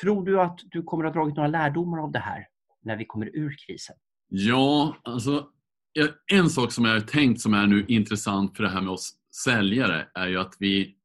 Tror 0.00 0.24
du 0.24 0.40
att 0.40 0.58
du 0.64 0.82
kommer 0.82 1.04
att 1.04 1.14
ha 1.14 1.20
dragit 1.20 1.36
några 1.36 1.48
lärdomar 1.48 1.98
av 2.02 2.12
det 2.12 2.18
här? 2.18 2.46
När 2.84 2.96
vi 2.96 3.04
kommer 3.04 3.36
ur 3.36 3.56
krisen? 3.66 3.96
Ja, 4.28 4.96
alltså 5.02 5.48
en 6.32 6.50
sak 6.50 6.72
som 6.72 6.84
jag 6.84 6.92
har 6.92 7.00
tänkt 7.00 7.40
som 7.40 7.54
är 7.54 7.66
nu 7.66 7.84
intressant 7.88 8.56
för 8.56 8.62
det 8.62 8.70
här 8.70 8.80
med 8.80 8.90
oss 8.90 9.12
säljare 9.44 10.08
är 10.14 10.28
ju 10.28 10.38
att 10.38 10.56
vi, 10.58 10.96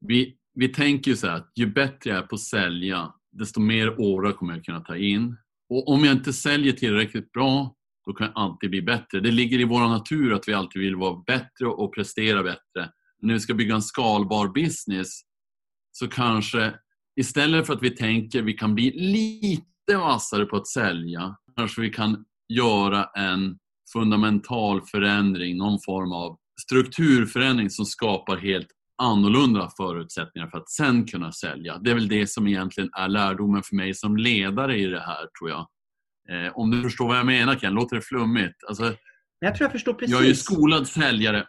vi, 0.00 0.36
vi 0.54 0.68
tänker 0.68 1.14
så 1.14 1.26
här 1.26 1.36
att 1.36 1.52
ju 1.54 1.66
bättre 1.66 2.10
jag 2.10 2.18
är 2.18 2.22
på 2.22 2.34
att 2.34 2.40
sälja 2.40 3.14
desto 3.32 3.60
mer 3.60 4.00
åra 4.00 4.32
kommer 4.32 4.54
jag 4.54 4.64
kunna 4.64 4.80
ta 4.80 4.96
in. 4.96 5.36
Och 5.68 5.88
om 5.88 6.04
jag 6.04 6.16
inte 6.16 6.32
säljer 6.32 6.72
tillräckligt 6.72 7.32
bra 7.32 7.74
då 8.06 8.12
kan 8.12 8.26
jag 8.26 8.36
alltid 8.36 8.70
bli 8.70 8.82
bättre. 8.82 9.20
Det 9.20 9.30
ligger 9.30 9.60
i 9.60 9.64
vår 9.64 9.80
natur 9.80 10.32
att 10.32 10.48
vi 10.48 10.54
alltid 10.54 10.82
vill 10.82 10.96
vara 10.96 11.22
bättre 11.26 11.66
och 11.66 11.94
prestera 11.94 12.42
bättre. 12.42 12.90
Men 13.18 13.26
när 13.26 13.34
vi 13.34 13.40
ska 13.40 13.54
bygga 13.54 13.74
en 13.74 13.82
skalbar 13.82 14.48
business 14.48 15.20
så 15.92 16.08
kanske 16.08 16.74
istället 17.16 17.66
för 17.66 17.74
att 17.74 17.82
vi 17.82 17.90
tänker 17.90 18.38
att 18.38 18.44
vi 18.44 18.52
kan 18.52 18.74
bli 18.74 18.90
lite 18.90 19.71
vassare 19.88 20.44
på 20.44 20.56
att 20.56 20.68
sälja. 20.68 21.36
Kanske 21.56 21.80
vi 21.80 21.90
kan 21.90 22.24
göra 22.48 23.04
en 23.04 23.58
fundamental 23.92 24.82
förändring, 24.82 25.56
någon 25.56 25.78
form 25.84 26.12
av 26.12 26.38
strukturförändring 26.62 27.70
som 27.70 27.84
skapar 27.84 28.36
helt 28.36 28.68
annorlunda 29.02 29.70
förutsättningar 29.76 30.48
för 30.48 30.58
att 30.58 30.70
sen 30.70 31.06
kunna 31.06 31.32
sälja. 31.32 31.78
Det 31.78 31.90
är 31.90 31.94
väl 31.94 32.08
det 32.08 32.26
som 32.26 32.46
egentligen 32.46 32.90
är 32.92 33.08
lärdomen 33.08 33.62
för 33.62 33.76
mig 33.76 33.94
som 33.94 34.16
ledare 34.16 34.78
i 34.78 34.86
det 34.86 35.00
här, 35.00 35.26
tror 35.38 35.50
jag. 35.50 35.66
Eh, 36.30 36.52
om 36.56 36.70
du 36.70 36.82
förstår 36.82 37.08
vad 37.08 37.16
jag 37.16 37.26
menar 37.26 37.54
Ken, 37.54 37.74
låter 37.74 37.96
det 37.96 38.02
flummigt? 38.02 38.64
Alltså, 38.68 38.94
jag 39.38 39.54
tror 39.54 39.64
jag 39.64 39.72
förstår 39.72 39.92
precis. 39.92 40.14
Jag 40.14 40.22
är 40.22 40.28
ju 40.28 40.34
skolad 40.34 40.88
säljare 40.88 41.46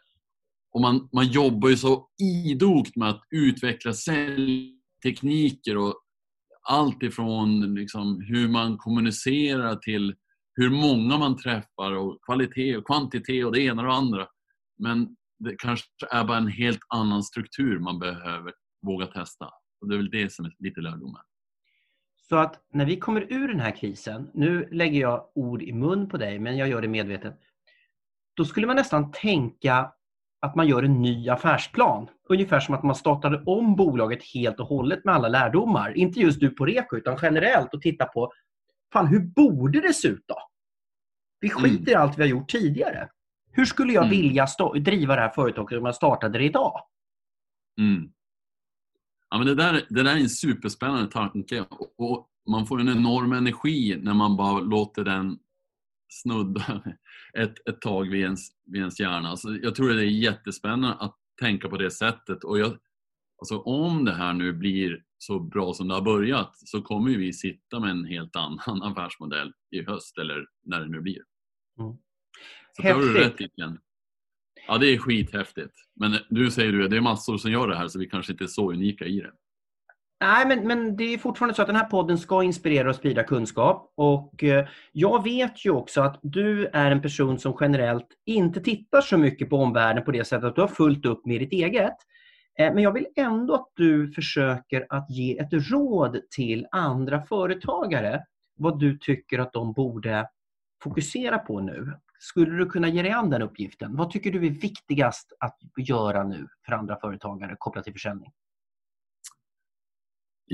och 0.73 0.81
man, 0.81 1.09
man 1.13 1.27
jobbar 1.27 1.69
ju 1.69 1.77
så 1.77 2.07
idogt 2.47 2.95
med 2.95 3.09
att 3.09 3.21
utveckla 3.31 3.93
säljtekniker 3.93 5.77
och 5.77 6.02
allt 6.69 7.03
ifrån 7.03 7.75
liksom 7.75 8.21
hur 8.21 8.47
man 8.47 8.77
kommunicerar 8.77 9.75
till 9.75 10.15
hur 10.55 10.69
många 10.69 11.17
man 11.17 11.37
träffar 11.37 11.91
och 11.91 12.25
kvalitet 12.25 12.77
och 12.77 12.85
kvantitet 12.85 13.45
och 13.45 13.51
det 13.51 13.61
ena 13.61 13.81
och 13.81 13.87
det 13.87 13.93
andra. 13.93 14.27
Men 14.79 15.15
det 15.39 15.55
kanske 15.57 15.87
är 16.11 16.23
bara 16.23 16.37
en 16.37 16.47
helt 16.47 16.79
annan 16.87 17.23
struktur 17.23 17.79
man 17.79 17.99
behöver 17.99 18.53
våga 18.85 19.05
testa. 19.05 19.45
Och 19.81 19.89
Det 19.89 19.95
är 19.95 19.97
väl 19.97 20.09
det 20.09 20.33
som 20.33 20.45
är 20.45 20.53
lite 20.59 20.81
lärdomen. 20.81 21.21
Så 22.29 22.35
att 22.35 22.65
när 22.73 22.85
vi 22.85 22.97
kommer 22.97 23.33
ur 23.33 23.47
den 23.47 23.59
här 23.59 23.75
krisen, 23.75 24.29
nu 24.33 24.67
lägger 24.71 25.01
jag 25.01 25.31
ord 25.35 25.61
i 25.61 25.73
mun 25.73 26.09
på 26.09 26.17
dig, 26.17 26.39
men 26.39 26.57
jag 26.57 26.69
gör 26.69 26.81
det 26.81 26.87
medvetet. 26.87 27.39
Då 28.33 28.45
skulle 28.45 28.67
man 28.67 28.75
nästan 28.75 29.11
tänka 29.11 29.91
att 30.43 30.55
man 30.55 30.67
gör 30.67 30.83
en 30.83 31.01
ny 31.01 31.29
affärsplan. 31.29 32.07
Ungefär 32.29 32.59
som 32.59 32.75
att 32.75 32.83
man 32.83 32.95
startade 32.95 33.43
om 33.45 33.75
bolaget 33.75 34.23
helt 34.33 34.59
och 34.59 34.67
hållet 34.67 35.05
med 35.05 35.15
alla 35.15 35.27
lärdomar. 35.27 35.97
Inte 35.97 36.19
just 36.19 36.39
du 36.39 36.49
på 36.49 36.65
Reko, 36.65 36.97
utan 36.97 37.17
generellt 37.21 37.73
och 37.73 37.81
titta 37.81 38.05
på 38.05 38.31
fan, 38.93 39.07
hur 39.07 39.19
borde 39.19 39.81
det 39.81 39.93
se 39.93 40.07
ut 40.07 40.23
då? 40.27 40.35
Vi 41.39 41.49
skiter 41.49 41.77
mm. 41.77 41.89
i 41.89 41.93
allt 41.93 42.17
vi 42.17 42.21
har 42.21 42.29
gjort 42.29 42.49
tidigare. 42.49 43.09
Hur 43.51 43.65
skulle 43.65 43.93
jag 43.93 44.05
mm. 44.05 44.17
vilja 44.17 44.47
driva 44.79 45.15
det 45.15 45.21
här 45.21 45.29
företaget 45.29 45.79
om 45.79 45.85
jag 45.85 45.95
startade 45.95 46.39
det 46.39 46.45
idag? 46.45 46.79
Mm. 47.79 48.11
Ja, 49.29 49.37
men 49.37 49.47
det, 49.47 49.55
där, 49.55 49.85
det 49.89 50.03
där 50.03 50.15
är 50.15 50.19
en 50.19 50.29
superspännande 50.29 51.11
tanke 51.11 51.65
och 51.97 52.27
man 52.49 52.65
får 52.65 52.79
en 52.81 52.89
enorm 52.89 53.33
energi 53.33 53.99
när 54.01 54.13
man 54.13 54.37
bara 54.37 54.59
låter 54.59 55.03
den 55.03 55.37
snudda 56.09 56.83
ett, 57.37 57.67
ett 57.69 57.81
tag 57.81 58.09
vid 58.09 58.21
ens, 58.21 58.49
vid 58.65 58.79
ens 58.79 58.99
hjärna. 58.99 59.29
Alltså, 59.29 59.49
jag 59.49 59.75
tror 59.75 59.89
det 59.89 60.01
är 60.01 60.05
jättespännande 60.05 60.93
att 60.93 61.17
tänka 61.39 61.69
på 61.69 61.77
det 61.77 61.91
sättet. 61.91 62.43
Och 62.43 62.59
jag, 62.59 62.77
alltså, 63.41 63.59
om 63.59 64.05
det 64.05 64.13
här 64.13 64.33
nu 64.33 64.53
blir 64.53 65.03
så 65.17 65.39
bra 65.39 65.73
som 65.73 65.87
det 65.87 65.93
har 65.93 66.01
börjat 66.01 66.51
så 66.55 66.81
kommer 66.81 67.17
vi 67.17 67.33
sitta 67.33 67.79
med 67.79 67.89
en 67.89 68.05
helt 68.05 68.35
annan 68.35 68.83
affärsmodell 68.83 69.53
i 69.71 69.83
höst 69.83 70.17
eller 70.17 70.45
när 70.65 70.79
det 70.79 70.87
nu 70.87 71.01
blir. 71.01 71.21
Mm. 71.79 71.93
Så 72.75 72.81
det 72.81 72.91
har 72.91 72.99
du 72.99 73.13
rätt 73.13 73.41
i 73.41 73.49
Ja, 74.67 74.77
det 74.77 74.93
är 74.93 74.97
skithäftigt. 74.97 75.73
Men 75.95 76.17
du 76.29 76.51
säger 76.51 76.71
du, 76.71 76.87
det 76.87 76.97
är 76.97 77.01
massor 77.01 77.37
som 77.37 77.51
gör 77.51 77.67
det 77.67 77.77
här 77.77 77.87
så 77.87 77.99
vi 77.99 78.09
kanske 78.09 78.31
inte 78.31 78.43
är 78.43 78.47
så 78.47 78.71
unika 78.71 79.05
i 79.05 79.19
det. 79.19 79.31
Nej, 80.21 80.47
men, 80.47 80.67
men 80.67 80.95
det 80.95 81.03
är 81.03 81.17
fortfarande 81.17 81.55
så 81.55 81.61
att 81.61 81.67
den 81.67 81.75
här 81.75 81.85
podden 81.85 82.17
ska 82.17 82.43
inspirera 82.43 82.89
och 82.89 82.95
sprida 82.95 83.23
kunskap. 83.23 83.93
Och 83.95 84.43
eh, 84.43 84.67
jag 84.91 85.23
vet 85.23 85.65
ju 85.65 85.69
också 85.71 86.01
att 86.01 86.19
du 86.21 86.67
är 86.67 86.91
en 86.91 87.01
person 87.01 87.39
som 87.39 87.57
generellt 87.59 88.07
inte 88.25 88.61
tittar 88.61 89.01
så 89.01 89.17
mycket 89.17 89.49
på 89.49 89.57
omvärlden 89.57 90.03
på 90.03 90.11
det 90.11 90.25
sättet 90.25 90.43
att 90.43 90.55
du 90.55 90.61
har 90.61 90.67
fullt 90.67 91.05
upp 91.05 91.25
med 91.25 91.41
ditt 91.41 91.53
eget. 91.53 91.95
Eh, 92.59 92.73
men 92.73 92.83
jag 92.83 92.91
vill 92.91 93.07
ändå 93.15 93.53
att 93.53 93.71
du 93.73 94.11
försöker 94.11 94.85
att 94.89 95.09
ge 95.09 95.37
ett 95.37 95.53
råd 95.71 96.19
till 96.35 96.67
andra 96.71 97.21
företagare 97.21 98.23
vad 98.55 98.79
du 98.79 98.97
tycker 98.97 99.39
att 99.39 99.53
de 99.53 99.73
borde 99.73 100.27
fokusera 100.83 101.37
på 101.37 101.59
nu. 101.59 101.93
Skulle 102.19 102.57
du 102.57 102.65
kunna 102.65 102.87
ge 102.87 103.01
dig 103.01 103.11
an 103.11 103.29
den 103.29 103.41
uppgiften? 103.41 103.95
Vad 103.95 104.11
tycker 104.11 104.31
du 104.31 104.45
är 104.45 104.51
viktigast 104.51 105.33
att 105.39 105.57
göra 105.77 106.23
nu 106.23 106.47
för 106.65 106.73
andra 106.73 106.99
företagare 106.99 107.55
kopplat 107.59 107.83
till 107.83 107.93
försäljning? 107.93 108.31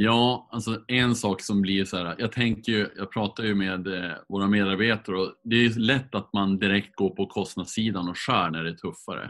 Ja, 0.02 0.50
alltså 0.52 0.84
en 0.88 1.16
sak 1.16 1.42
som 1.42 1.62
blir 1.62 1.86
så 1.86 1.98
här, 1.98 2.16
jag 2.20 2.32
tänker 2.32 2.72
ju, 2.72 2.88
jag 2.96 3.12
pratar 3.12 3.44
ju 3.44 3.56
med 3.56 3.88
eh, 3.88 4.12
våra 4.30 4.48
medarbetare 4.48 5.16
och 5.16 5.34
det 5.44 5.56
är 5.56 5.80
lätt 5.80 6.16
att 6.16 6.34
man 6.34 6.60
direkt 6.60 6.96
går 6.96 7.10
på 7.10 7.26
kostnadssidan 7.26 8.10
och 8.10 8.18
skär 8.18 8.50
när 8.50 8.64
det 8.64 8.70
är 8.70 8.74
tuffare. 8.74 9.24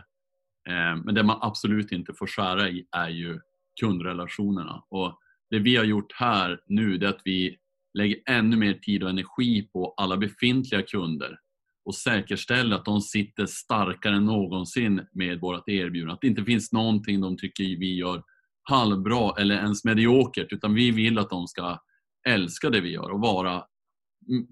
Eh, 0.70 1.04
men 1.06 1.16
det 1.16 1.24
man 1.24 1.38
absolut 1.42 1.92
inte 1.92 2.14
får 2.14 2.28
skära 2.28 2.70
i 2.70 2.86
är 2.92 3.10
ju 3.10 3.40
kundrelationerna. 3.80 4.84
Och 4.90 5.20
det 5.50 5.60
vi 5.60 5.76
har 5.76 5.84
gjort 5.84 6.14
här 6.14 6.60
nu 6.68 6.96
är 6.96 7.06
att 7.06 7.22
vi 7.26 7.58
lägger 7.94 8.18
ännu 8.26 8.58
mer 8.58 8.74
tid 8.74 9.04
och 9.04 9.10
energi 9.10 9.70
på 9.74 9.94
alla 9.98 10.18
befintliga 10.18 10.82
kunder 10.82 11.40
och 11.86 11.96
säkerställer 11.96 12.76
att 12.76 12.86
de 12.86 13.02
sitter 13.02 13.46
starkare 13.46 14.16
än 14.16 14.26
någonsin 14.26 15.08
med 15.12 15.40
vårt 15.40 15.70
erbjudande. 15.70 16.14
Att 16.14 16.22
det 16.22 16.28
inte 16.28 16.44
finns 16.44 16.72
någonting 16.72 17.22
de 17.22 17.38
tycker 17.38 17.64
vi 17.64 17.96
gör 17.96 18.24
halvbra 18.70 19.34
eller 19.38 19.56
ens 19.56 19.84
mediokert 19.84 20.54
utan 20.54 20.74
vi 20.74 20.92
vill 20.92 21.20
att 21.20 21.30
de 21.30 21.48
ska 21.48 21.80
älska 22.28 22.70
det 22.70 22.82
vi 22.82 22.92
gör 22.92 23.10
och 23.10 23.22
vara, 23.22 23.64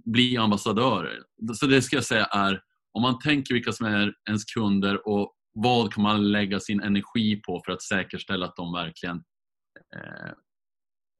bli 0.06 0.38
ambassadörer. 0.38 1.24
Så 1.54 1.66
det 1.66 1.82
ska 1.82 1.96
jag 1.96 2.06
säga 2.06 2.26
är, 2.26 2.62
om 2.92 3.02
man 3.02 3.20
tänker 3.20 3.54
vilka 3.54 3.72
som 3.72 3.86
är 3.86 4.14
ens 4.28 4.46
kunder 4.46 5.08
och 5.08 5.34
vad 5.54 5.94
kan 5.94 6.04
man 6.04 6.32
lägga 6.32 6.60
sin 6.60 6.82
energi 6.82 7.36
på 7.36 7.62
för 7.66 7.72
att 7.72 7.82
säkerställa 7.82 8.46
att 8.46 8.56
de 8.56 8.74
verkligen 8.74 9.24
eh, 9.96 10.32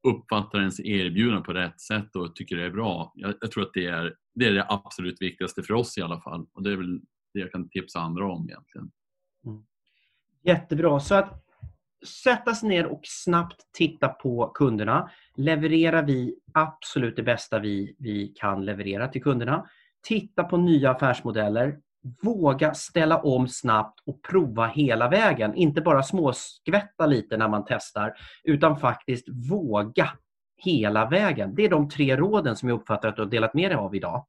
uppfattar 0.08 0.58
ens 0.58 0.80
erbjudande 0.80 1.44
på 1.44 1.52
rätt 1.52 1.80
sätt 1.80 2.16
och 2.16 2.36
tycker 2.36 2.56
det 2.56 2.64
är 2.64 2.70
bra. 2.70 3.12
Jag, 3.14 3.34
jag, 3.40 3.50
tror 3.50 3.62
att 3.62 3.74
det 3.74 3.86
är, 3.86 4.14
det 4.34 4.46
är 4.46 4.52
det 4.52 4.66
absolut 4.68 5.22
viktigaste 5.22 5.62
för 5.62 5.74
oss 5.74 5.98
i 5.98 6.02
alla 6.02 6.20
fall 6.20 6.46
och 6.52 6.62
det 6.62 6.72
är 6.72 6.76
väl 6.76 7.00
det 7.34 7.40
jag 7.40 7.52
kan 7.52 7.68
tipsa 7.68 8.00
andra 8.00 8.32
om 8.32 8.48
egentligen. 8.48 8.90
Mm. 9.46 9.62
Jättebra. 10.42 11.00
Så 11.00 11.14
att 11.14 11.47
sätta 12.06 12.54
sig 12.54 12.68
ner 12.68 12.86
och 12.86 13.00
snabbt 13.04 13.62
titta 13.72 14.08
på 14.08 14.48
kunderna. 14.54 15.10
Levererar 15.36 16.02
vi 16.02 16.34
absolut 16.54 17.16
det 17.16 17.22
bästa 17.22 17.58
vi, 17.58 17.96
vi 17.98 18.28
kan 18.28 18.64
leverera 18.64 19.08
till 19.08 19.22
kunderna? 19.22 19.66
Titta 20.02 20.44
på 20.44 20.56
nya 20.56 20.90
affärsmodeller. 20.90 21.78
Våga 22.22 22.74
ställa 22.74 23.18
om 23.18 23.48
snabbt 23.48 24.00
och 24.06 24.22
prova 24.22 24.66
hela 24.66 25.08
vägen. 25.08 25.54
Inte 25.54 25.80
bara 25.80 26.02
småskvätta 26.02 27.06
lite 27.06 27.36
när 27.36 27.48
man 27.48 27.64
testar, 27.68 28.14
utan 28.44 28.76
faktiskt 28.76 29.28
våga 29.50 30.10
hela 30.56 31.08
vägen. 31.08 31.54
Det 31.54 31.64
är 31.64 31.70
de 31.70 31.88
tre 31.88 32.16
råden 32.16 32.56
som 32.56 32.68
jag 32.68 32.80
uppfattar 32.80 33.08
att 33.08 33.16
du 33.16 33.22
har 33.22 33.30
delat 33.30 33.54
med 33.54 33.70
dig 33.70 33.76
av 33.76 33.94
idag. 33.94 34.26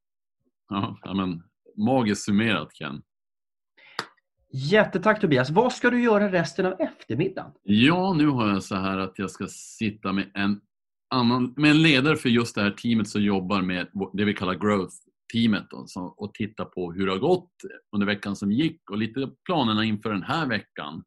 Ja, 0.69 1.13
men, 1.13 1.43
magiskt 1.75 2.25
summerat 2.25 2.73
Ken. 2.73 3.01
Jättetack 4.51 5.21
Tobias. 5.21 5.49
Vad 5.49 5.73
ska 5.73 5.89
du 5.89 6.03
göra 6.03 6.31
resten 6.31 6.65
av 6.65 6.73
eftermiddagen? 6.79 7.51
Ja, 7.63 8.13
nu 8.13 8.27
har 8.27 8.47
jag 8.47 8.63
så 8.63 8.75
här 8.75 8.97
att 8.97 9.19
jag 9.19 9.31
ska 9.31 9.47
sitta 9.47 10.13
med 10.13 10.31
en 10.33 10.61
annan, 11.09 11.53
med 11.57 11.71
en 11.71 11.81
ledare 11.81 12.15
för 12.15 12.29
just 12.29 12.55
det 12.55 12.61
här 12.61 12.71
teamet 12.71 13.07
som 13.07 13.21
jobbar 13.21 13.61
med 13.61 13.87
det 14.13 14.25
vi 14.25 14.33
kallar 14.33 14.53
growth-teamet 14.53 15.67
och 16.17 16.33
titta 16.33 16.65
på 16.65 16.93
hur 16.93 17.05
det 17.05 17.11
har 17.11 17.19
gått 17.19 17.51
under 17.95 18.07
veckan 18.07 18.35
som 18.35 18.51
gick 18.51 18.89
och 18.91 18.97
lite 18.97 19.29
planerna 19.45 19.85
inför 19.85 20.13
den 20.13 20.23
här 20.23 20.47
veckan. 20.47 21.03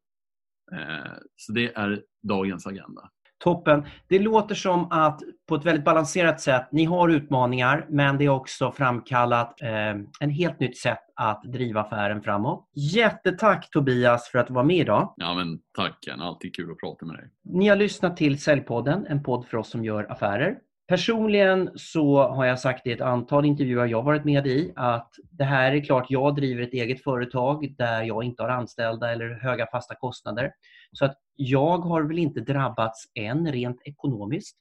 Eh, 0.71 1.13
så 1.35 1.51
det 1.51 1.75
är 1.75 2.03
dagens 2.27 2.67
agenda. 2.67 3.09
Toppen. 3.43 3.85
Det 4.07 4.19
låter 4.19 4.55
som 4.55 4.91
att 4.91 5.21
på 5.49 5.55
ett 5.55 5.65
väldigt 5.65 5.85
balanserat 5.85 6.41
sätt, 6.41 6.67
ni 6.71 6.85
har 6.85 7.09
utmaningar 7.09 7.85
men 7.89 8.17
det 8.17 8.25
är 8.25 8.29
också 8.29 8.71
framkallat 8.71 9.61
eh, 9.61 9.69
en 10.19 10.29
helt 10.29 10.59
nytt 10.59 10.77
sätt 10.77 10.99
att 11.15 11.43
driva 11.43 11.81
affären 11.81 12.21
framåt. 12.21 12.69
Jättetack 12.75 13.69
Tobias 13.69 14.29
för 14.29 14.39
att 14.39 14.47
du 14.47 14.53
var 14.53 14.63
med 14.63 14.77
idag. 14.77 15.13
Ja 15.17 15.33
men 15.33 15.59
tack 15.77 15.97
Ken, 16.05 16.21
alltid 16.21 16.55
kul 16.55 16.71
att 16.71 16.79
prata 16.79 17.05
med 17.05 17.15
dig. 17.15 17.29
Ni 17.43 17.67
har 17.67 17.75
lyssnat 17.75 18.17
till 18.17 18.41
Säljpodden, 18.41 19.05
en 19.09 19.23
podd 19.23 19.45
för 19.45 19.57
oss 19.57 19.69
som 19.69 19.85
gör 19.85 20.11
affärer. 20.11 20.55
Personligen 20.87 21.69
så 21.75 22.27
har 22.27 22.45
jag 22.45 22.59
sagt 22.59 22.87
i 22.87 22.91
ett 22.91 23.01
antal 23.01 23.45
intervjuer 23.45 23.85
jag 23.85 24.03
varit 24.03 24.25
med 24.25 24.47
i 24.47 24.73
att 24.75 25.09
det 25.31 25.43
här 25.43 25.71
är 25.71 25.83
klart, 25.83 26.05
jag 26.09 26.35
driver 26.35 26.63
ett 26.63 26.73
eget 26.73 27.03
företag 27.03 27.75
där 27.77 28.03
jag 28.03 28.23
inte 28.23 28.43
har 28.43 28.49
anställda 28.49 29.11
eller 29.11 29.39
höga 29.41 29.67
fasta 29.71 29.95
kostnader. 29.95 30.51
Så 30.91 31.05
att 31.05 31.17
jag 31.35 31.77
har 31.77 32.03
väl 32.03 32.19
inte 32.19 32.39
drabbats 32.39 33.05
än 33.15 33.51
rent 33.51 33.81
ekonomiskt. 33.85 34.57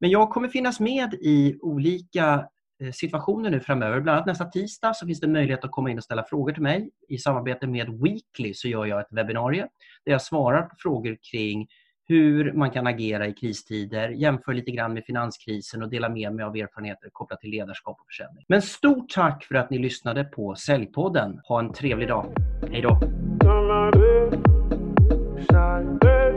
Men 0.00 0.10
jag 0.10 0.30
kommer 0.30 0.48
finnas 0.48 0.80
med 0.80 1.14
i 1.14 1.58
olika 1.60 2.48
eh, 2.82 2.92
situationer 2.92 3.50
nu 3.50 3.60
framöver. 3.60 4.00
Bland 4.00 4.16
annat 4.16 4.26
nästa 4.26 4.44
tisdag 4.44 4.94
så 4.94 5.06
finns 5.06 5.20
det 5.20 5.28
möjlighet 5.28 5.64
att 5.64 5.70
komma 5.70 5.90
in 5.90 5.98
och 5.98 6.04
ställa 6.04 6.24
frågor 6.24 6.52
till 6.52 6.62
mig. 6.62 6.90
I 7.08 7.18
samarbete 7.18 7.66
med 7.66 7.88
Weekly 7.88 8.54
så 8.54 8.68
gör 8.68 8.86
jag 8.86 9.00
ett 9.00 9.08
webbinarie 9.10 9.68
där 10.04 10.12
jag 10.12 10.22
svarar 10.22 10.62
på 10.62 10.74
frågor 10.78 11.16
kring 11.32 11.68
hur 12.08 12.52
man 12.52 12.70
kan 12.70 12.86
agera 12.86 13.26
i 13.26 13.32
kristider, 13.32 14.08
jämför 14.08 14.52
lite 14.52 14.70
grann 14.70 14.94
med 14.94 15.04
finanskrisen 15.04 15.82
och 15.82 15.90
dela 15.90 16.08
med 16.08 16.34
mig 16.34 16.44
av 16.44 16.56
erfarenheter 16.56 17.08
kopplat 17.12 17.40
till 17.40 17.50
ledarskap 17.50 18.00
och 18.00 18.06
försäljning. 18.06 18.44
Men 18.48 18.62
stort 18.62 19.10
tack 19.10 19.44
för 19.44 19.54
att 19.54 19.70
ni 19.70 19.78
lyssnade 19.78 20.24
på 20.24 20.54
Säljpodden. 20.54 21.40
Ha 21.48 21.58
en 21.58 21.72
trevlig 21.72 22.08
dag. 22.08 22.32
Hej 22.70 22.82
då! 22.82 23.00
side. 25.52 26.27